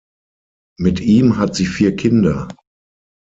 [0.79, 2.47] Mit ihm hat sie vier Kinder.